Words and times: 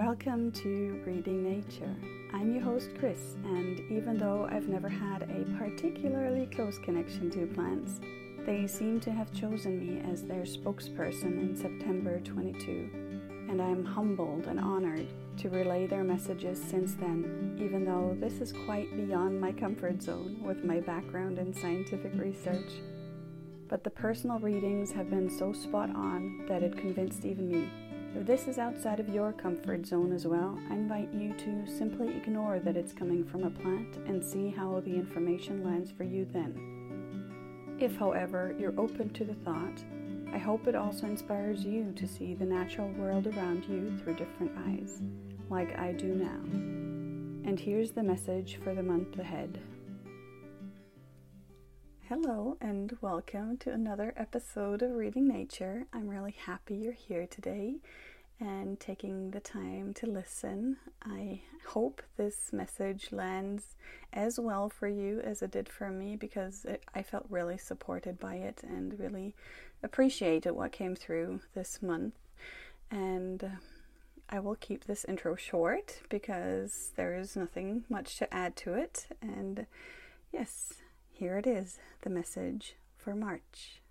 Welcome 0.00 0.50
to 0.52 0.98
Reading 1.04 1.44
Nature. 1.44 1.94
I'm 2.32 2.54
your 2.54 2.62
host, 2.62 2.88
Chris, 2.98 3.36
and 3.44 3.80
even 3.90 4.16
though 4.16 4.48
I've 4.50 4.66
never 4.66 4.88
had 4.88 5.24
a 5.24 5.44
particularly 5.58 6.46
close 6.46 6.78
connection 6.78 7.30
to 7.32 7.46
plants, 7.48 8.00
they 8.46 8.66
seem 8.66 8.98
to 9.00 9.10
have 9.10 9.30
chosen 9.34 9.78
me 9.78 10.00
as 10.10 10.22
their 10.22 10.44
spokesperson 10.44 11.38
in 11.38 11.54
September 11.54 12.18
22, 12.20 12.88
and 13.50 13.60
I'm 13.60 13.84
humbled 13.84 14.46
and 14.46 14.58
honored 14.58 15.06
to 15.36 15.50
relay 15.50 15.86
their 15.86 16.02
messages 16.02 16.58
since 16.58 16.94
then, 16.94 17.58
even 17.60 17.84
though 17.84 18.16
this 18.18 18.40
is 18.40 18.54
quite 18.64 18.96
beyond 18.96 19.38
my 19.38 19.52
comfort 19.52 20.00
zone 20.00 20.38
with 20.42 20.64
my 20.64 20.80
background 20.80 21.38
in 21.38 21.52
scientific 21.52 22.12
research. 22.14 22.72
But 23.68 23.84
the 23.84 23.90
personal 23.90 24.38
readings 24.38 24.92
have 24.92 25.10
been 25.10 25.28
so 25.28 25.52
spot 25.52 25.90
on 25.94 26.46
that 26.48 26.62
it 26.62 26.78
convinced 26.78 27.26
even 27.26 27.50
me 27.50 27.70
if 28.16 28.26
this 28.26 28.48
is 28.48 28.58
outside 28.58 28.98
of 28.98 29.08
your 29.08 29.32
comfort 29.32 29.86
zone 29.86 30.12
as 30.12 30.26
well, 30.26 30.58
I 30.68 30.74
invite 30.74 31.12
you 31.14 31.32
to 31.34 31.66
simply 31.66 32.08
ignore 32.16 32.58
that 32.58 32.76
it's 32.76 32.92
coming 32.92 33.24
from 33.24 33.44
a 33.44 33.50
plant 33.50 33.96
and 34.06 34.24
see 34.24 34.50
how 34.50 34.80
the 34.80 34.94
information 34.94 35.64
lands 35.64 35.90
for 35.90 36.04
you 36.04 36.26
then. 36.32 37.76
If, 37.78 37.96
however, 37.96 38.54
you're 38.58 38.78
open 38.78 39.10
to 39.10 39.24
the 39.24 39.34
thought, 39.34 39.84
I 40.32 40.38
hope 40.38 40.66
it 40.66 40.74
also 40.74 41.06
inspires 41.06 41.64
you 41.64 41.92
to 41.96 42.06
see 42.06 42.34
the 42.34 42.44
natural 42.44 42.88
world 42.92 43.26
around 43.26 43.64
you 43.64 43.96
through 43.98 44.16
different 44.16 44.52
eyes, 44.66 45.00
like 45.48 45.78
I 45.78 45.92
do 45.92 46.08
now. 46.08 46.40
And 47.48 47.58
here's 47.58 47.92
the 47.92 48.02
message 48.02 48.58
for 48.62 48.74
the 48.74 48.82
month 48.82 49.18
ahead. 49.18 49.58
Hello, 52.10 52.56
and 52.60 52.96
welcome 53.00 53.56
to 53.58 53.70
another 53.70 54.12
episode 54.16 54.82
of 54.82 54.96
Reading 54.96 55.28
Nature. 55.28 55.86
I'm 55.92 56.08
really 56.08 56.34
happy 56.44 56.74
you're 56.74 56.92
here 56.92 57.28
today 57.28 57.76
and 58.40 58.80
taking 58.80 59.30
the 59.30 59.38
time 59.38 59.94
to 59.94 60.06
listen. 60.06 60.78
I 61.04 61.42
hope 61.68 62.02
this 62.16 62.52
message 62.52 63.12
lands 63.12 63.76
as 64.12 64.40
well 64.40 64.68
for 64.68 64.88
you 64.88 65.20
as 65.20 65.40
it 65.40 65.52
did 65.52 65.68
for 65.68 65.88
me 65.90 66.16
because 66.16 66.64
it, 66.64 66.82
I 66.96 67.04
felt 67.04 67.26
really 67.30 67.58
supported 67.58 68.18
by 68.18 68.34
it 68.34 68.64
and 68.64 68.98
really 68.98 69.36
appreciated 69.84 70.50
what 70.50 70.72
came 70.72 70.96
through 70.96 71.42
this 71.54 71.80
month. 71.80 72.14
And 72.90 73.44
uh, 73.44 73.48
I 74.28 74.40
will 74.40 74.56
keep 74.56 74.86
this 74.86 75.04
intro 75.04 75.36
short 75.36 76.00
because 76.08 76.90
there 76.96 77.14
is 77.14 77.36
nothing 77.36 77.84
much 77.88 78.16
to 78.16 78.34
add 78.34 78.56
to 78.56 78.74
it. 78.74 79.06
And 79.22 79.66
yes, 80.32 80.79
here 81.20 81.36
it 81.36 81.46
is 81.46 81.78
the 82.00 82.08
message 82.08 82.76
for 82.96 83.14
March. 83.14 83.82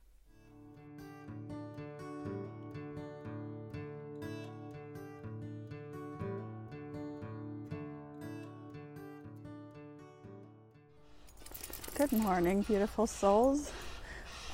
Good 11.95 12.11
morning, 12.13 12.63
beautiful 12.63 13.05
souls. 13.05 13.71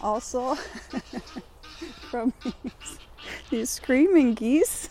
Also, 0.02 0.56
from 2.12 2.34
these, 2.44 3.00
these, 3.50 3.70
screaming 3.70 4.34
geese 4.34 4.90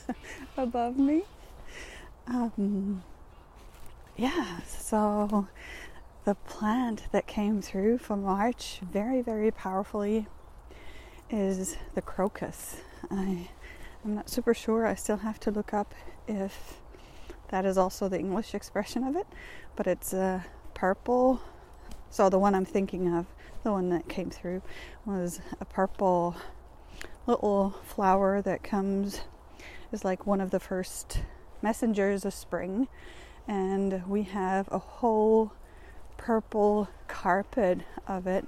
above 0.57 0.97
me. 0.97 1.25
Um, 2.29 3.03
yeah, 4.17 4.61
so 4.63 5.47
the 6.25 6.35
plant 6.35 7.03
that 7.13 7.27
came 7.27 7.61
through 7.61 7.99
for 7.99 8.17
March 8.17 8.81
very, 8.83 9.21
very 9.21 9.51
powerfully 9.51 10.27
is 11.31 11.77
the 11.95 12.01
crocus. 12.03 12.81
I, 13.11 13.49
I'm 14.05 14.15
not 14.15 14.31
super 14.31 14.55
sure. 14.55 14.87
I 14.87 14.95
still 14.95 15.19
have 15.19 15.39
to 15.41 15.51
look 15.51 15.75
up 15.75 15.95
if 16.27 16.81
that 17.49 17.67
is 17.67 17.77
also 17.77 18.09
the 18.09 18.19
English 18.19 18.55
expression 18.55 19.05
of 19.05 19.17
it, 19.17 19.27
but 19.77 19.87
it's 19.87 20.15
a 20.15 20.47
purple. 20.73 21.43
So 22.11 22.31
the 22.31 22.39
one 22.39 22.55
I'm 22.55 22.65
thinking 22.65 23.13
of, 23.15 23.27
the 23.63 23.73
one 23.73 23.91
that 23.91 24.09
came 24.09 24.31
through, 24.31 24.63
was 25.05 25.41
a 25.61 25.65
purple 25.67 26.37
little 27.27 27.71
flower 27.85 28.41
that 28.43 28.63
comes 28.63 29.21
is 29.93 30.05
like 30.05 30.27
one 30.27 30.41
of 30.41 30.51
the 30.51 30.61
first 30.61 31.21
messengers 31.61 32.25
of 32.25 32.33
spring, 32.33 32.89
and 33.47 34.07
we 34.07 34.23
have 34.23 34.69
a 34.73 34.79
whole 34.79 35.53
purple 36.17 36.89
carpet 37.09 37.81
of 38.07 38.27
it 38.27 38.47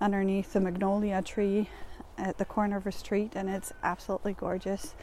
underneath 0.00 0.52
the 0.52 0.60
magnolia 0.60 1.22
tree 1.22 1.68
at 2.16 2.38
the 2.38 2.44
corner 2.44 2.76
of 2.76 2.86
a 2.86 2.92
street, 2.92 3.32
and 3.34 3.48
it's 3.48 3.72
absolutely 3.82 4.32
gorgeous. 4.32 4.94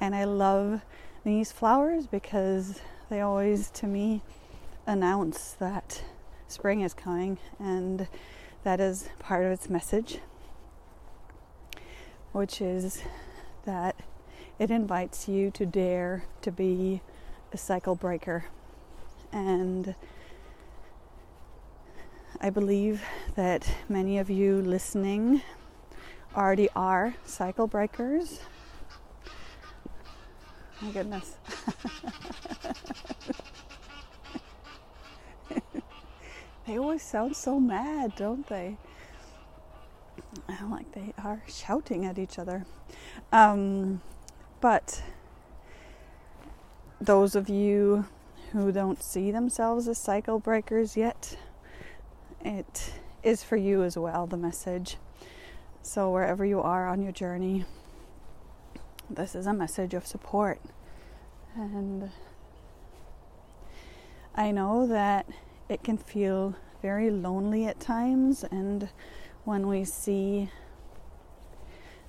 And 0.00 0.14
I 0.14 0.24
love 0.24 0.82
these 1.24 1.52
flowers 1.52 2.06
because 2.06 2.80
they 3.08 3.20
always, 3.20 3.70
to 3.70 3.86
me, 3.86 4.22
announce 4.86 5.52
that 5.52 6.02
spring 6.48 6.80
is 6.80 6.94
coming, 6.94 7.38
and 7.58 8.08
that 8.64 8.80
is 8.80 9.08
part 9.18 9.44
of 9.44 9.52
its 9.52 9.68
message, 9.68 10.18
which 12.32 12.60
is 12.60 13.02
that 13.64 13.96
it 14.58 14.70
invites 14.70 15.28
you 15.28 15.50
to 15.50 15.66
dare 15.66 16.24
to 16.42 16.50
be 16.50 17.02
a 17.52 17.56
cycle 17.56 17.94
breaker. 17.94 18.44
And 19.32 19.94
I 22.42 22.48
believe 22.48 23.02
that 23.34 23.70
many 23.86 24.16
of 24.16 24.30
you 24.30 24.62
listening 24.62 25.42
already 26.34 26.70
are 26.74 27.14
cycle 27.26 27.66
breakers. 27.66 28.40
My 30.80 30.90
goodness. 30.90 31.36
they 36.66 36.78
always 36.78 37.02
sound 37.02 37.36
so 37.36 37.60
mad, 37.60 38.16
don't 38.16 38.48
they? 38.48 38.78
Like 40.70 40.92
they 40.92 41.12
are 41.22 41.42
shouting 41.46 42.06
at 42.06 42.18
each 42.18 42.38
other. 42.38 42.64
Um, 43.32 44.00
but 44.62 45.02
those 46.98 47.34
of 47.34 47.50
you 47.50 48.06
who 48.52 48.72
don't 48.72 49.02
see 49.02 49.30
themselves 49.30 49.88
as 49.88 49.98
cycle 49.98 50.38
breakers 50.38 50.96
yet, 50.96 51.36
it 52.44 52.92
is 53.22 53.42
for 53.42 53.56
you 53.56 53.82
as 53.82 53.96
well, 53.96 54.26
the 54.26 54.36
message. 54.36 54.96
So, 55.82 56.10
wherever 56.10 56.44
you 56.44 56.60
are 56.60 56.88
on 56.88 57.02
your 57.02 57.12
journey, 57.12 57.64
this 59.08 59.34
is 59.34 59.46
a 59.46 59.52
message 59.52 59.94
of 59.94 60.06
support. 60.06 60.60
And 61.54 62.10
I 64.34 64.50
know 64.50 64.86
that 64.86 65.26
it 65.68 65.82
can 65.82 65.98
feel 65.98 66.54
very 66.82 67.10
lonely 67.10 67.66
at 67.66 67.80
times, 67.80 68.44
and 68.44 68.88
when 69.44 69.66
we 69.66 69.84
see 69.84 70.50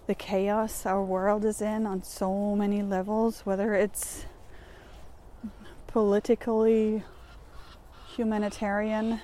the 0.08 0.16
chaos 0.16 0.86
our 0.86 1.04
world 1.04 1.46
is 1.46 1.62
in 1.62 1.86
on 1.86 2.04
so 2.04 2.56
many 2.56 2.82
levels, 2.82 3.46
whether 3.46 3.74
it's 3.74 4.26
politically, 5.88 7.04
humanitarian, 8.16 9.20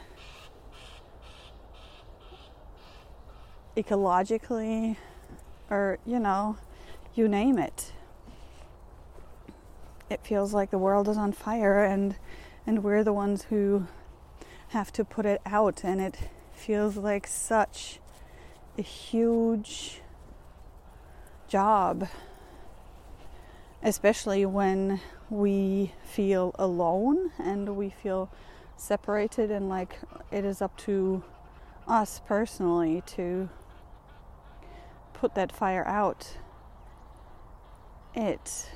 ecologically, 3.78 4.98
or 5.70 6.00
you 6.06 6.20
know, 6.20 6.58
you 7.14 7.28
name 7.28 7.60
it. 7.60 7.94
It 10.10 10.26
feels 10.26 10.54
like 10.54 10.72
the 10.72 10.78
world 10.78 11.08
is 11.08 11.18
on 11.18 11.32
fire 11.32 11.84
and 11.86 12.16
and 12.66 12.84
we're 12.84 13.04
the 13.04 13.14
ones 13.14 13.44
who 13.44 13.88
have 14.70 14.92
to 14.94 15.06
put 15.06 15.26
it 15.26 15.42
out 15.46 15.84
and 15.84 16.02
it 16.02 16.18
feels 16.54 16.98
like 16.98 17.26
such 17.28 18.00
a 18.78 18.82
huge 18.82 20.02
job 21.48 22.08
especially 23.82 24.46
when 24.46 25.00
we 25.30 25.94
feel 26.04 26.54
alone 26.60 27.32
and 27.40 27.78
we 27.78 27.90
feel 27.90 28.30
separated 28.76 29.50
and 29.50 29.70
like 29.70 30.00
it 30.32 30.44
is 30.44 30.62
up 30.62 30.76
to 30.78 31.24
us 31.88 32.22
personally 32.28 33.02
to 33.06 33.50
put 35.18 35.34
that 35.36 35.52
fire 35.52 35.86
out, 35.88 36.38
it 38.14 38.70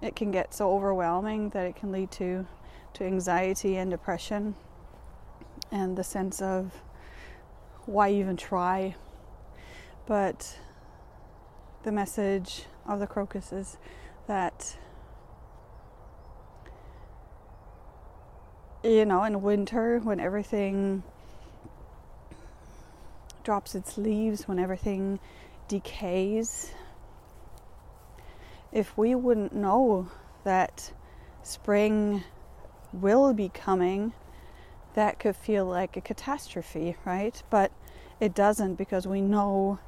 it 0.00 0.16
can 0.16 0.30
get 0.30 0.54
so 0.54 0.72
overwhelming 0.72 1.50
that 1.50 1.66
it 1.66 1.76
can 1.76 1.92
lead 1.92 2.10
to 2.12 2.46
to 2.94 3.04
anxiety 3.04 3.76
and 3.76 3.90
depression 3.90 4.54
and 5.70 5.96
the 5.96 6.04
sense 6.04 6.40
of 6.40 6.72
why 7.84 8.10
even 8.10 8.36
try. 8.36 8.94
But 10.06 10.58
the 11.82 11.92
message 11.92 12.64
of 12.86 13.00
the 13.00 13.06
crocus 13.06 13.52
is 13.52 13.76
that 14.26 14.78
you 18.82 19.04
know 19.04 19.24
in 19.24 19.42
winter 19.42 19.98
when 19.98 20.18
everything 20.18 21.02
drops 23.48 23.74
its 23.74 23.96
leaves, 23.96 24.46
when 24.46 24.58
everything 24.58 25.18
decays, 25.68 26.70
if 28.72 28.98
we 28.98 29.14
wouldn't 29.14 29.54
know 29.54 30.06
that 30.44 30.92
spring 31.42 32.22
will 32.92 33.32
be 33.32 33.48
coming, 33.48 34.12
that 34.92 35.18
could 35.18 35.34
feel 35.34 35.64
like 35.64 35.96
a 35.96 36.00
catastrophe, 36.02 36.94
right? 37.06 37.42
But 37.48 37.72
it 38.20 38.34
doesn't 38.34 38.74
because 38.74 39.06
we 39.06 39.22
know 39.22 39.78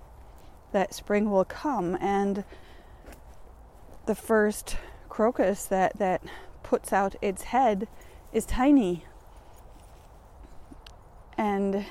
that 0.73 0.95
spring 0.95 1.31
will 1.31 1.45
come 1.45 1.99
and 2.01 2.45
the 4.07 4.15
first 4.15 4.79
crocus 5.11 5.67
that, 5.67 5.99
that 5.99 6.23
puts 6.62 6.95
out 6.95 7.15
its 7.21 7.43
head 7.43 7.89
is 8.33 8.47
tiny. 8.47 9.05
And 11.37 11.85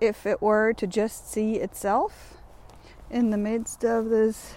if 0.00 0.26
it 0.26 0.42
were 0.42 0.72
to 0.74 0.86
just 0.86 1.30
see 1.30 1.56
itself 1.56 2.34
in 3.10 3.30
the 3.30 3.36
midst 3.36 3.84
of 3.84 4.10
this 4.10 4.54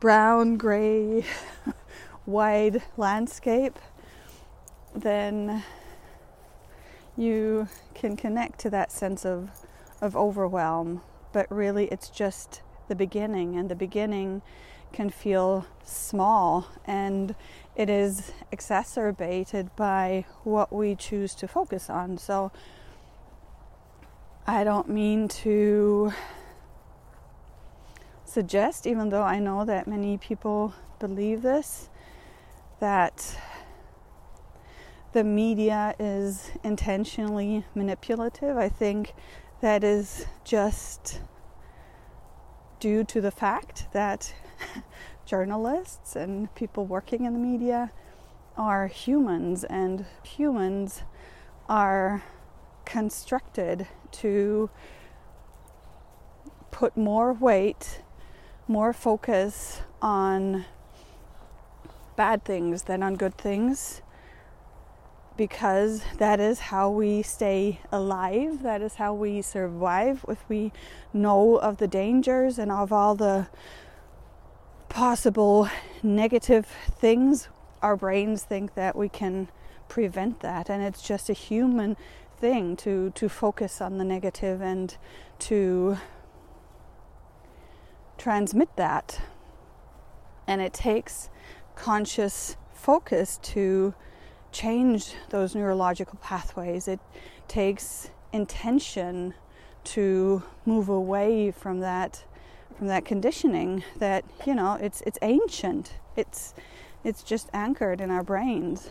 brown, 0.00 0.56
gray, 0.56 1.24
wide 2.26 2.82
landscape, 2.96 3.78
then 4.94 5.62
you 7.16 7.68
can 7.94 8.16
connect 8.16 8.60
to 8.60 8.70
that 8.70 8.92
sense 8.92 9.26
of, 9.26 9.50
of 10.00 10.16
overwhelm. 10.16 11.00
But 11.32 11.50
really, 11.50 11.86
it's 11.86 12.08
just 12.08 12.62
the 12.88 12.94
beginning, 12.94 13.56
and 13.56 13.68
the 13.68 13.74
beginning 13.74 14.42
can 14.92 15.10
feel 15.10 15.66
small 15.84 16.66
and 16.86 17.34
it 17.76 17.90
is 17.90 18.32
exacerbated 18.50 19.74
by 19.76 20.24
what 20.44 20.72
we 20.72 20.94
choose 20.94 21.34
to 21.34 21.46
focus 21.46 21.90
on. 21.90 22.18
So, 22.18 22.50
I 24.50 24.64
don't 24.64 24.88
mean 24.88 25.28
to 25.44 26.10
suggest, 28.24 28.86
even 28.86 29.10
though 29.10 29.22
I 29.22 29.40
know 29.40 29.66
that 29.66 29.86
many 29.86 30.16
people 30.16 30.72
believe 30.98 31.42
this, 31.42 31.90
that 32.80 33.38
the 35.12 35.22
media 35.22 35.94
is 35.98 36.50
intentionally 36.64 37.66
manipulative. 37.74 38.56
I 38.56 38.70
think 38.70 39.12
that 39.60 39.84
is 39.84 40.24
just 40.44 41.20
due 42.80 43.04
to 43.04 43.20
the 43.20 43.30
fact 43.30 43.88
that 43.92 44.34
journalists 45.26 46.16
and 46.16 46.54
people 46.54 46.86
working 46.86 47.26
in 47.26 47.34
the 47.34 47.38
media 47.38 47.92
are 48.56 48.86
humans, 48.86 49.64
and 49.64 50.06
humans 50.22 51.02
are 51.68 52.22
constructed 52.88 53.86
to 54.10 54.70
put 56.70 56.96
more 56.96 57.34
weight, 57.34 58.00
more 58.66 58.94
focus 58.94 59.82
on 60.00 60.64
bad 62.16 62.42
things 62.44 62.84
than 62.84 63.02
on 63.02 63.14
good 63.14 63.36
things 63.36 64.00
because 65.36 66.02
that 66.16 66.40
is 66.40 66.58
how 66.58 66.90
we 66.90 67.22
stay 67.22 67.78
alive, 67.92 68.62
that 68.62 68.80
is 68.82 68.94
how 68.94 69.12
we 69.14 69.42
survive. 69.42 70.24
If 70.26 70.48
we 70.48 70.72
know 71.12 71.56
of 71.58 71.76
the 71.76 71.86
dangers 71.86 72.58
and 72.58 72.72
of 72.72 72.92
all 72.92 73.14
the 73.14 73.48
possible 74.88 75.68
negative 76.02 76.66
things, 76.90 77.48
our 77.82 77.96
brains 77.96 78.42
think 78.42 78.74
that 78.74 78.96
we 78.96 79.08
can 79.08 79.48
prevent 79.88 80.40
that, 80.40 80.68
and 80.68 80.82
it's 80.82 81.02
just 81.02 81.30
a 81.30 81.34
human 81.34 81.96
thing 82.40 82.76
to 82.76 83.10
to 83.10 83.28
focus 83.28 83.80
on 83.80 83.98
the 83.98 84.04
negative 84.04 84.60
and 84.60 84.96
to 85.40 85.98
transmit 88.16 88.74
that. 88.76 89.20
And 90.46 90.60
it 90.60 90.72
takes 90.72 91.30
conscious 91.76 92.56
focus 92.72 93.38
to 93.42 93.94
change 94.50 95.14
those 95.30 95.54
neurological 95.54 96.18
pathways. 96.22 96.88
It 96.88 97.00
takes 97.46 98.10
intention 98.32 99.34
to 99.84 100.42
move 100.66 100.88
away 100.88 101.50
from 101.50 101.80
that 101.80 102.24
from 102.76 102.86
that 102.88 103.04
conditioning 103.04 103.82
that 103.96 104.24
you 104.46 104.54
know 104.54 104.74
it's 104.74 105.00
it's 105.02 105.18
ancient 105.22 105.94
it's 106.14 106.54
it's 107.02 107.22
just 107.22 107.48
anchored 107.54 108.00
in 108.00 108.10
our 108.10 108.22
brains 108.22 108.90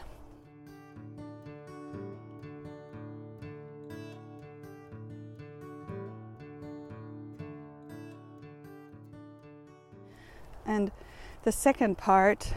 the 11.47 11.51
second 11.53 11.97
part 11.97 12.55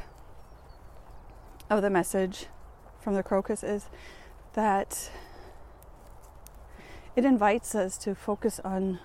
of 1.70 1.80
the 1.80 1.88
message 1.88 2.46
from 3.00 3.14
the 3.14 3.22
crocus 3.22 3.62
is 3.62 3.88
that 4.54 5.12
it 7.14 7.24
invites 7.24 7.76
us 7.76 7.96
to 7.96 8.16
focus 8.16 8.58
on 8.64 8.98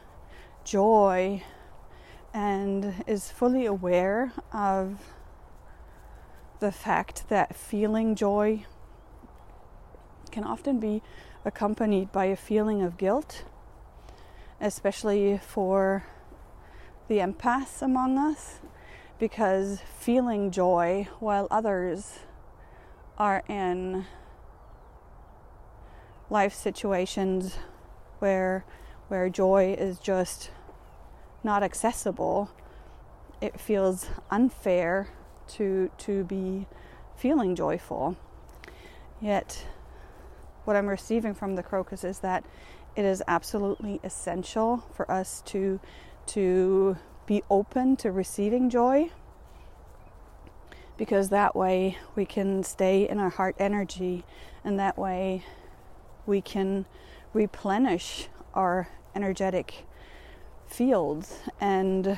joy 0.64 1.44
and 2.34 2.96
is 3.06 3.30
fully 3.30 3.68
aware 3.68 4.34
of 4.52 4.98
the 6.60 6.72
fact 6.72 7.30
that 7.30 7.56
feeling 7.56 8.16
joy 8.16 8.66
can 10.32 10.44
often 10.44 10.80
be 10.80 11.04
accompanied 11.46 12.12
by 12.12 12.26
a 12.26 12.36
feeling 12.36 12.82
of 12.82 12.98
guilt, 12.98 13.44
especially 14.60 15.38
for 15.38 16.08
the 17.08 17.20
empaths 17.20 17.84
among 17.84 18.18
us, 18.18 18.62
because 19.20 19.80
feeling 19.98 20.52
joy 20.52 21.08
while 21.20 21.48
others 21.50 22.20
are 23.18 23.44
in 23.48 24.06
life 26.30 26.54
situations 26.54 27.58
where 28.20 28.66
where 29.08 29.30
joy 29.30 29.76
is 29.78 30.00
just 30.00 30.50
not 31.44 31.62
accessible 31.62 32.50
it 33.42 33.60
feels 33.60 34.08
unfair 34.32 35.08
to 35.48 35.92
to 35.98 36.24
be 36.24 36.66
feeling 37.16 37.56
joyful. 37.56 38.16
Yet 39.22 39.66
what 40.66 40.76
i'm 40.76 40.88
receiving 40.88 41.34
from 41.36 41.56
the 41.56 41.64
crocus 41.64 42.04
is 42.04 42.20
that 42.20 42.44
it 42.96 43.06
is 43.06 43.22
absolutely 43.28 44.00
essential 44.04 44.84
for 44.94 45.10
us 45.12 45.42
to 45.46 45.80
to 46.26 46.98
be 47.26 47.44
open 47.50 47.96
to 47.98 48.12
receiving 48.12 48.70
joy 48.70 49.10
because 50.98 51.30
that 51.30 51.56
way 51.56 51.98
we 52.16 52.26
can 52.26 52.64
stay 52.64 53.08
in 53.08 53.20
our 53.20 53.30
heart 53.30 53.56
energy 53.60 54.24
and 54.64 54.80
that 54.80 54.98
way 54.98 55.44
we 56.26 56.42
can 56.42 56.86
replenish 57.34 58.28
our 58.54 58.88
energetic 59.14 59.86
fields 60.68 61.40
and 61.60 62.18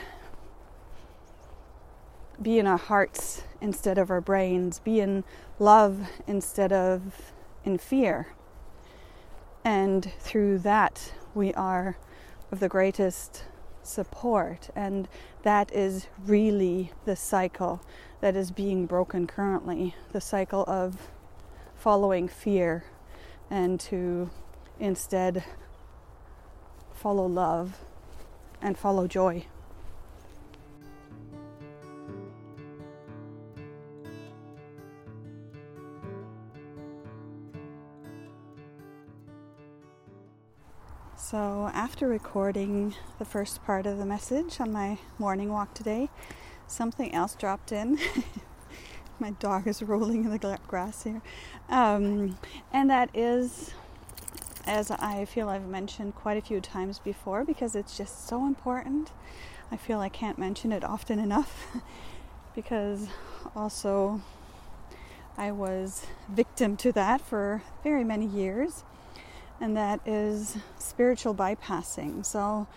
be 2.42 2.60
in 2.60 2.68
our 2.68 2.78
hearts 2.78 3.44
instead 3.62 3.98
of 3.98 4.12
our 4.12 4.22
brains, 4.22 4.80
be 4.80 5.00
in 5.00 5.24
love 5.60 6.08
instead 6.28 6.72
of 6.72 7.34
in 7.66 7.78
fear. 7.78 8.28
And 9.64 10.12
through 10.20 10.60
that, 10.60 11.14
we 11.34 11.54
are 11.56 11.98
of 12.52 12.60
the 12.60 12.70
greatest 12.70 13.44
support. 13.88 14.70
And 14.76 15.08
that 15.44 15.72
is 15.74 16.08
really 16.26 16.92
the 17.06 17.16
cycle 17.16 17.82
that 18.22 18.36
is 18.36 18.52
being 18.52 18.86
broken 18.86 19.28
currently 19.28 19.96
the 20.12 20.22
cycle 20.22 20.64
of 20.68 21.10
following 21.76 22.28
fear 22.28 22.84
and 23.50 23.80
to 23.80 24.30
instead 24.80 25.44
follow 26.94 27.26
love 27.26 27.78
and 28.62 28.78
follow 28.78 29.08
joy. 29.08 29.46
So, 41.30 41.70
after 41.74 42.08
recording 42.08 42.96
the 43.20 43.26
first 43.26 43.62
part 43.66 43.86
of 43.86 43.98
the 43.98 44.06
message 44.06 44.62
on 44.62 44.72
my 44.72 44.98
morning 45.20 45.52
walk 45.52 45.74
today, 45.74 46.08
something 46.68 47.14
else 47.14 47.36
dropped 47.36 47.74
in. 47.74 48.00
My 49.20 49.32
dog 49.32 49.68
is 49.68 49.84
rolling 49.84 50.24
in 50.24 50.30
the 50.30 50.58
grass 50.70 51.04
here. 51.04 51.22
Um, 51.68 52.38
and 52.72 52.90
that 52.90 53.10
is, 53.14 53.74
as 54.66 54.90
I 54.90 55.26
feel 55.26 55.50
I've 55.50 55.68
mentioned 55.68 56.16
quite 56.16 56.38
a 56.38 56.42
few 56.42 56.62
times 56.62 57.00
before, 57.00 57.44
because 57.44 57.76
it's 57.76 57.98
just 57.98 58.26
so 58.26 58.46
important. 58.48 59.12
I 59.70 59.76
feel 59.76 60.00
I 60.00 60.08
can't 60.08 60.38
mention 60.38 60.72
it 60.72 60.86
often 60.86 61.20
enough 61.20 61.68
because 62.56 63.10
also 63.54 64.22
I 65.38 65.52
was 65.52 66.06
victim 66.30 66.78
to 66.78 66.94
that 66.94 67.20
for 67.20 67.64
very 67.84 68.06
many 68.06 68.26
years. 68.26 68.86
And 69.60 69.76
that 69.76 70.00
is 70.06 70.58
spiritual 70.78 71.34
bypassing. 71.34 72.26
So 72.26 72.68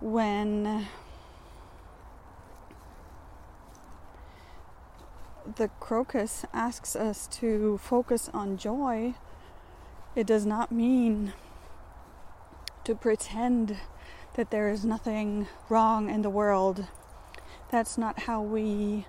when 0.00 0.86
the 5.56 5.68
crocus 5.80 6.44
asks 6.52 6.94
us 6.94 7.26
to 7.26 7.78
focus 7.78 8.28
on 8.34 8.56
joy, 8.56 9.14
it 10.14 10.26
does 10.26 10.44
not 10.44 10.70
mean 10.70 11.32
to 12.84 12.94
pretend 12.94 13.76
that 14.34 14.50
there 14.50 14.68
is 14.68 14.84
nothing 14.84 15.46
wrong 15.68 16.10
in 16.10 16.22
the 16.22 16.30
world. 16.30 16.86
That's 17.70 17.98
not 17.98 18.20
how 18.20 18.42
we 18.42 19.06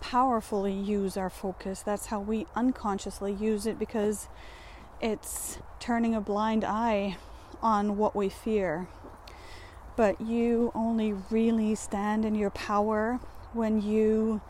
powerfully 0.00 0.72
use 0.72 1.16
our 1.16 1.30
focus. 1.30 1.82
That's 1.82 2.06
how 2.06 2.20
we 2.20 2.46
unconsciously 2.54 3.32
use 3.32 3.66
it 3.66 3.78
because 3.78 4.28
it's 5.02 5.58
turning 5.80 6.14
a 6.14 6.20
blind 6.20 6.64
eye 6.64 7.16
on 7.60 7.96
what 7.96 8.14
we 8.14 8.28
fear. 8.28 8.86
But 9.96 10.20
you 10.20 10.70
only 10.74 11.12
really 11.12 11.74
stand 11.74 12.24
in 12.24 12.34
your 12.34 12.50
power 12.50 13.18
when 13.52 13.82
you 13.82 14.40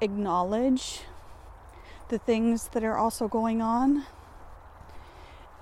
acknowledge 0.00 1.02
the 2.08 2.18
things 2.18 2.68
that 2.68 2.82
are 2.82 2.96
also 2.96 3.28
going 3.28 3.60
on. 3.62 4.04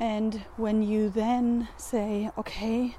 And 0.00 0.44
when 0.56 0.82
you 0.82 1.10
then 1.10 1.68
say, 1.76 2.30
okay, 2.38 2.96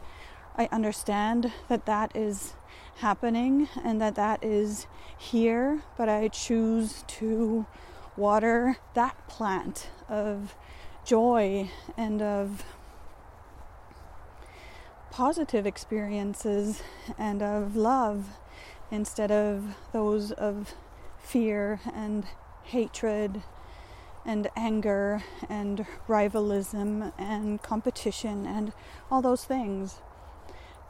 I 0.56 0.68
understand 0.72 1.54
that 1.70 1.86
that 1.86 2.16
is 2.16 2.54
happening 2.98 3.70
and 3.84 4.02
that 4.02 4.16
that 4.16 4.44
is 4.44 4.88
here, 5.18 5.82
but 5.98 6.10
I 6.10 6.28
choose 6.28 7.06
to 7.08 7.66
water 8.18 8.78
that 8.94 9.28
plant 9.30 9.90
of 10.10 10.56
joy 11.10 11.68
and 11.98 12.22
of 12.22 12.64
positive 15.10 15.66
experiences 15.66 16.84
and 17.18 17.42
of 17.42 17.76
love 17.76 18.38
instead 18.92 19.32
of 19.32 19.76
those 19.92 20.32
of 20.34 20.76
fear 21.18 21.80
and 21.96 22.26
hatred 22.62 23.42
and 24.24 24.48
anger 24.56 25.24
and 25.50 25.84
rivalism 26.08 27.12
and 27.18 27.60
competition 27.64 28.46
and 28.46 28.72
all 29.10 29.24
those 29.24 29.44
things. 29.44 30.02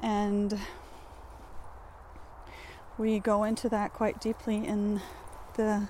And 0.01 0.59
we 2.97 3.19
go 3.19 3.45
into 3.45 3.69
that 3.69 3.93
quite 3.93 4.19
deeply 4.19 4.67
in 4.67 4.99
the 5.59 5.89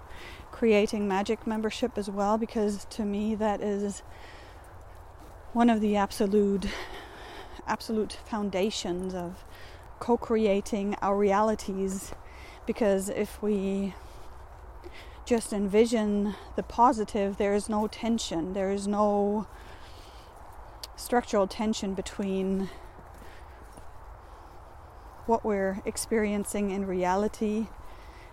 creating 0.52 1.08
magic 1.08 1.46
membership 1.46 1.96
as 1.96 2.10
well 2.10 2.38
because 2.38 2.86
to 2.90 3.06
me 3.06 3.36
that 3.36 3.62
is 3.62 4.02
one 5.54 5.70
of 5.70 5.80
the 5.80 5.96
absolute 5.96 6.66
absolute 7.68 8.18
foundations 8.26 9.14
of 9.14 9.46
co-creating 10.00 10.96
our 11.02 11.16
realities. 11.16 12.14
Because 12.66 13.10
if 13.10 13.42
we 13.42 13.94
just 15.24 15.54
envision 15.54 16.36
the 16.56 16.64
positive, 16.64 17.38
there 17.38 17.54
is 17.54 17.70
no 17.70 17.88
tension, 17.88 18.54
there 18.54 18.72
is 18.72 18.88
no 18.88 19.48
structural 20.96 21.46
tension 21.46 21.94
between 21.94 22.70
what 25.28 25.46
we're 25.46 25.80
experiencing 25.86 26.72
in 26.72 26.86
reality 26.86 27.68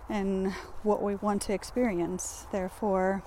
and 0.09 0.53
what 0.83 1.03
we 1.03 1.17
want 1.17 1.43
to 1.43 1.53
experience. 1.53 2.47
Therefore, 2.53 3.23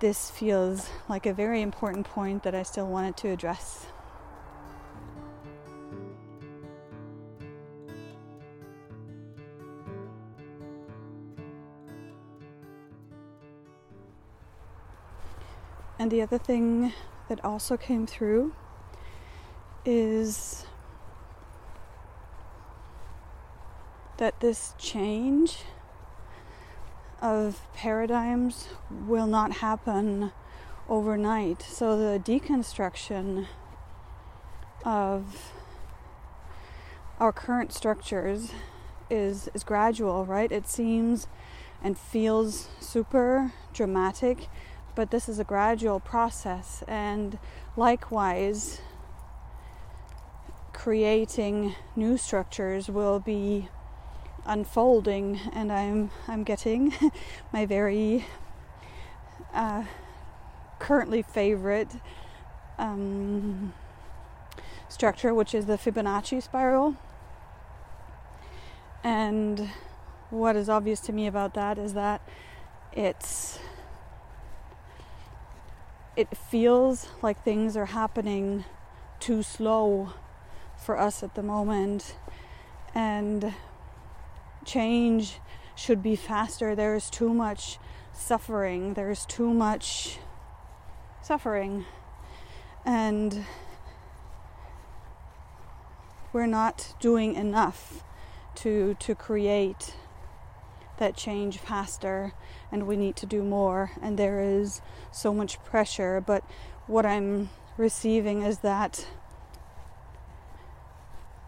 this 0.00 0.30
feels 0.30 0.88
like 1.08 1.26
a 1.26 1.32
very 1.32 1.60
important 1.60 2.06
point 2.06 2.42
that 2.44 2.54
I 2.54 2.62
still 2.62 2.86
wanted 2.86 3.16
to 3.18 3.28
address. 3.28 3.86
And 15.98 16.12
the 16.12 16.22
other 16.22 16.38
thing 16.38 16.92
that 17.28 17.44
also 17.44 17.76
came 17.76 18.06
through 18.06 18.54
is 19.84 20.64
that 24.18 24.40
this 24.40 24.74
change 24.78 25.64
of 27.20 27.60
paradigms 27.74 28.68
will 28.90 29.26
not 29.26 29.54
happen 29.54 30.32
overnight. 30.88 31.62
So 31.62 31.96
the 31.96 32.18
deconstruction 32.20 33.46
of 34.84 35.52
our 37.18 37.32
current 37.32 37.72
structures 37.72 38.52
is 39.10 39.48
is 39.54 39.64
gradual, 39.64 40.24
right? 40.24 40.52
It 40.52 40.68
seems 40.68 41.26
and 41.82 41.98
feels 41.98 42.68
super 42.80 43.52
dramatic 43.72 44.48
but 44.98 45.12
this 45.12 45.28
is 45.28 45.38
a 45.38 45.44
gradual 45.44 46.00
process, 46.00 46.82
and 46.88 47.38
likewise, 47.76 48.80
creating 50.72 51.76
new 51.94 52.16
structures 52.16 52.88
will 52.88 53.20
be 53.20 53.68
unfolding, 54.48 55.38
and 55.52 55.70
I'm 55.70 56.10
I'm 56.26 56.42
getting 56.42 56.92
my 57.52 57.66
very 57.66 58.26
uh, 59.54 59.84
currently 60.78 61.22
favorite 61.22 61.90
um, 62.78 63.74
structure, 64.88 65.34
which 65.34 65.54
is 65.54 65.66
the 65.66 65.76
Fibonacci 65.76 66.42
spiral. 66.42 66.96
And 69.04 69.70
what 70.30 70.56
is 70.56 70.68
obvious 70.68 71.00
to 71.00 71.12
me 71.12 71.26
about 71.26 71.54
that 71.54 71.78
is 71.78 71.94
that 71.94 72.20
it's 72.92 73.58
it 76.16 76.36
feels 76.36 77.06
like 77.22 77.44
things 77.44 77.76
are 77.76 77.86
happening 77.86 78.64
too 79.20 79.42
slow 79.42 80.12
for 80.76 80.98
us 80.98 81.22
at 81.22 81.34
the 81.36 81.42
moment 81.42 82.16
and 82.94 83.54
change 84.68 85.40
should 85.74 86.02
be 86.02 86.14
faster. 86.14 86.74
There 86.74 86.94
is 86.94 87.08
too 87.08 87.32
much 87.32 87.78
suffering. 88.12 88.94
There's 88.94 89.24
too 89.26 89.52
much 89.52 90.18
suffering. 91.22 91.86
And 92.84 93.44
we're 96.32 96.46
not 96.46 96.94
doing 97.00 97.34
enough 97.34 98.04
to 98.56 98.94
to 99.00 99.14
create 99.14 99.94
that 100.98 101.16
change 101.16 101.58
faster. 101.58 102.32
And 102.70 102.86
we 102.86 102.96
need 102.96 103.16
to 103.16 103.26
do 103.26 103.42
more. 103.42 103.92
And 104.02 104.18
there 104.18 104.40
is 104.40 104.82
so 105.10 105.32
much 105.32 105.62
pressure. 105.64 106.20
But 106.20 106.44
what 106.86 107.04
i'm 107.06 107.50
receiving 107.76 108.42
is 108.42 108.58
that 108.58 109.06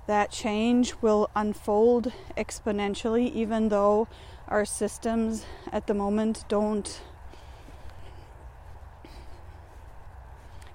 that 0.06 0.30
change 0.30 0.94
will 1.00 1.30
unfold 1.34 2.12
exponentially 2.36 3.32
even 3.32 3.68
though 3.68 4.08
our 4.48 4.64
systems 4.64 5.44
at 5.72 5.86
the 5.86 5.94
moment 5.94 6.44
don't 6.48 7.00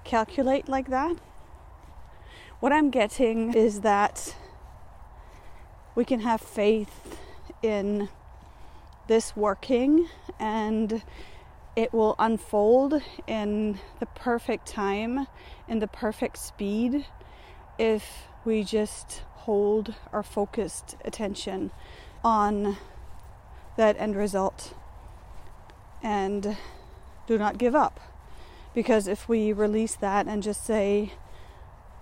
calculate 0.04 0.68
like 0.68 0.88
that. 0.88 1.16
What 2.60 2.72
i'm 2.72 2.90
getting 2.90 3.52
is 3.52 3.80
that 3.80 4.34
we 5.94 6.04
can 6.04 6.20
have 6.20 6.40
faith 6.40 7.18
in 7.62 8.08
this 9.08 9.36
working 9.36 10.08
and 10.38 11.02
it 11.76 11.92
will 11.92 12.14
unfold 12.18 13.02
in 13.26 13.78
the 14.00 14.06
perfect 14.06 14.66
time, 14.66 15.26
in 15.68 15.78
the 15.78 15.86
perfect 15.86 16.38
speed, 16.38 17.06
if 17.78 18.28
we 18.46 18.62
just 18.62 19.22
hold 19.38 19.94
our 20.12 20.22
focused 20.22 20.96
attention 21.04 21.70
on 22.24 22.76
that 23.76 23.96
end 23.98 24.16
result 24.16 24.72
and 26.02 26.56
do 27.26 27.36
not 27.36 27.58
give 27.58 27.74
up. 27.74 28.00
Because 28.74 29.06
if 29.08 29.28
we 29.28 29.52
release 29.52 29.96
that 29.96 30.26
and 30.26 30.42
just 30.42 30.64
say, 30.64 31.12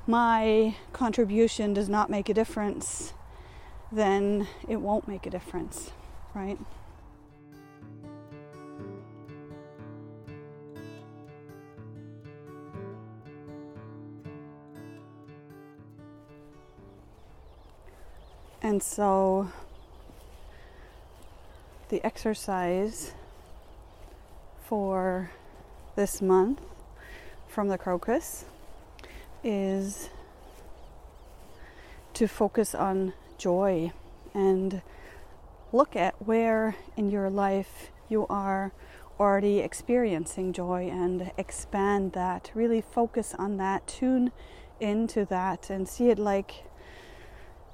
my 0.06 0.76
contribution 0.92 1.72
does 1.72 1.88
not 1.88 2.10
make 2.10 2.28
a 2.28 2.34
difference, 2.34 3.14
then 3.90 4.46
it 4.68 4.80
won't 4.80 5.08
make 5.08 5.26
a 5.26 5.30
difference, 5.30 5.92
right? 6.34 6.58
And 18.64 18.82
so 18.82 19.52
the 21.90 22.02
exercise 22.02 23.12
for 24.64 25.30
this 25.96 26.22
month 26.22 26.62
from 27.46 27.68
the 27.68 27.76
crocus 27.76 28.46
is 29.44 30.08
to 32.14 32.26
focus 32.26 32.74
on 32.74 33.12
joy 33.36 33.92
and 34.32 34.80
look 35.70 35.94
at 35.94 36.14
where 36.26 36.74
in 36.96 37.10
your 37.10 37.28
life 37.28 37.90
you 38.08 38.26
are 38.28 38.72
already 39.20 39.58
experiencing 39.58 40.54
joy 40.54 40.88
and 40.90 41.32
expand 41.36 42.12
that. 42.12 42.50
Really 42.54 42.80
focus 42.80 43.34
on 43.38 43.58
that, 43.58 43.86
tune 43.86 44.32
into 44.80 45.26
that, 45.26 45.68
and 45.68 45.86
see 45.86 46.08
it 46.08 46.18
like 46.18 46.64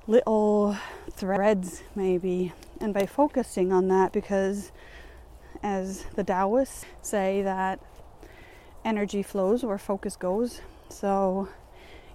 little 0.07 0.76
threads, 1.11 1.83
maybe. 1.95 2.52
And 2.80 2.95
by 2.95 3.07
focusing 3.07 3.73
on 3.73 3.88
that, 3.88 4.12
because 4.12 4.73
as 5.62 6.04
the 6.14 6.25
Taoists 6.25 6.85
say, 7.02 7.42
that 7.42 7.80
energy 8.85 9.23
flows 9.23 9.62
where 9.62 9.78
focus 9.78 10.16
goes. 10.16 10.61
So 10.88 11.49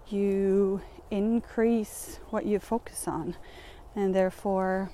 you 0.07 0.81
increase 1.11 2.19
what 2.29 2.45
you 2.45 2.59
focus 2.59 3.07
on, 3.07 3.35
and 3.95 4.13
therefore 4.13 4.91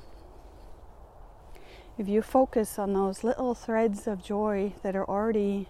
if 1.98 2.08
you 2.08 2.22
focus 2.22 2.80
on 2.80 2.94
those 2.94 3.24
little 3.24 3.54
threads 3.54 4.08
of 4.08 4.24
joy 4.24 4.74
that 4.84 4.96
are 4.96 5.08
already 5.08 5.68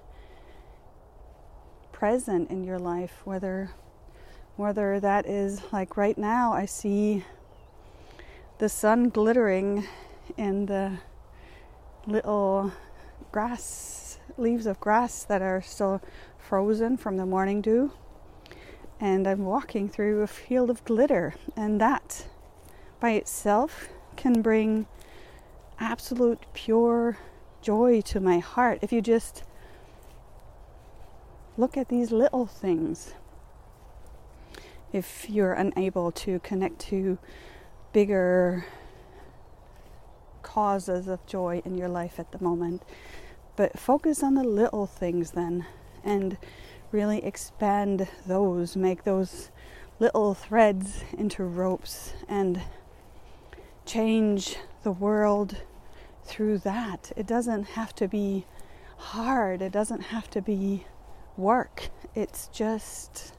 present 1.91 2.49
in 2.49 2.63
your 2.63 2.79
life, 2.79 3.21
whether 3.25 3.71
whether 4.55 4.99
that 4.99 5.25
is 5.25 5.61
like 5.71 5.97
right 5.97 6.17
now, 6.17 6.53
I 6.53 6.65
see 6.65 7.23
the 8.59 8.69
sun 8.69 9.09
glittering 9.09 9.85
in 10.37 10.67
the 10.67 10.99
little 12.05 12.71
grass 13.31 14.19
leaves 14.37 14.65
of 14.65 14.79
grass 14.79 15.23
that 15.23 15.41
are 15.41 15.61
still 15.61 16.01
frozen 16.37 16.97
from 16.97 17.17
the 17.17 17.25
morning 17.25 17.61
dew. 17.61 17.91
And 18.99 19.27
I'm 19.27 19.45
walking 19.45 19.89
through 19.89 20.21
a 20.21 20.27
field 20.27 20.69
of 20.69 20.83
glitter, 20.85 21.33
and 21.55 21.81
that 21.81 22.27
by 22.99 23.11
itself 23.11 23.89
can 24.15 24.41
bring 24.43 24.85
absolute 25.79 26.45
pure 26.53 27.17
joy 27.61 28.01
to 28.01 28.19
my 28.19 28.37
heart 28.37 28.79
if 28.83 28.91
you 28.91 29.01
just 29.01 29.43
look 31.57 31.77
at 31.77 31.89
these 31.89 32.11
little 32.11 32.45
things. 32.45 33.15
If 34.93 35.29
you're 35.29 35.53
unable 35.53 36.11
to 36.11 36.39
connect 36.39 36.79
to 36.89 37.17
bigger 37.93 38.65
causes 40.43 41.07
of 41.07 41.25
joy 41.25 41.61
in 41.63 41.77
your 41.77 41.87
life 41.87 42.19
at 42.19 42.31
the 42.31 42.43
moment, 42.43 42.83
but 43.55 43.79
focus 43.79 44.21
on 44.21 44.35
the 44.35 44.43
little 44.43 44.85
things 44.85 45.31
then 45.31 45.65
and 46.03 46.37
really 46.91 47.23
expand 47.23 48.07
those, 48.25 48.75
make 48.75 49.03
those 49.03 49.49
little 49.99 50.33
threads 50.33 51.03
into 51.17 51.43
ropes 51.43 52.13
and 52.27 52.61
change 53.85 54.57
the 54.83 54.91
world 54.91 55.55
through 56.25 56.57
that. 56.57 57.11
It 57.15 57.27
doesn't 57.27 57.63
have 57.63 57.95
to 57.95 58.07
be 58.07 58.45
hard, 58.97 59.61
it 59.61 59.71
doesn't 59.71 60.01
have 60.01 60.29
to 60.31 60.41
be 60.41 60.85
work. 61.37 61.89
It's 62.13 62.47
just 62.47 63.33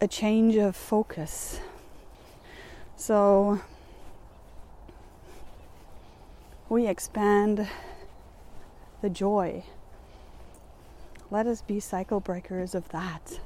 a 0.00 0.06
change 0.06 0.56
of 0.56 0.76
focus. 0.76 1.60
So 2.96 3.60
we 6.68 6.86
expand 6.86 7.68
the 9.02 9.10
joy. 9.10 9.64
Let 11.30 11.46
us 11.46 11.62
be 11.62 11.80
cycle 11.80 12.20
breakers 12.20 12.74
of 12.74 12.88
that. 12.90 13.40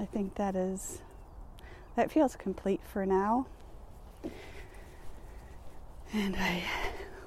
I 0.00 0.04
think 0.04 0.36
that 0.36 0.54
is 0.54 1.00
that 1.96 2.12
feels 2.12 2.36
complete 2.36 2.80
for 2.84 3.04
now. 3.04 3.46
And 6.12 6.36
I 6.36 6.62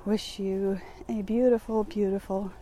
wish 0.06 0.39
you 0.39 0.80
a 1.10 1.21
beautiful, 1.21 1.84
beautiful 1.84 2.54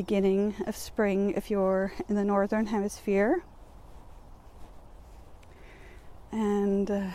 beginning 0.00 0.54
of 0.66 0.74
spring 0.74 1.34
if 1.36 1.50
you're 1.50 1.92
in 2.08 2.14
the 2.14 2.24
northern 2.24 2.64
hemisphere. 2.64 3.42
And 6.32 6.90
uh, 6.90 7.10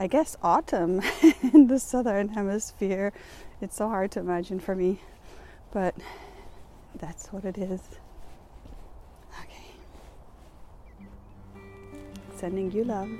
I 0.00 0.06
guess 0.06 0.38
autumn 0.42 1.02
in 1.52 1.66
the 1.66 1.78
southern 1.78 2.28
hemisphere. 2.30 3.12
It's 3.60 3.76
so 3.76 3.90
hard 3.90 4.10
to 4.12 4.20
imagine 4.20 4.58
for 4.58 4.74
me, 4.74 5.02
but 5.70 5.94
that's 6.98 7.26
what 7.26 7.44
it 7.44 7.58
is. 7.58 7.82
Okay. 9.38 9.76
Sending 12.38 12.72
you 12.72 12.84
love. 12.84 13.10